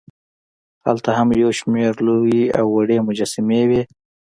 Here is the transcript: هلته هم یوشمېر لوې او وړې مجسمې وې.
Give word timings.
هلته 0.85 1.09
هم 1.17 1.27
یوشمېر 1.43 1.93
لوې 2.07 2.43
او 2.59 2.65
وړې 2.75 2.97
مجسمې 3.07 3.61
وې. 3.69 3.81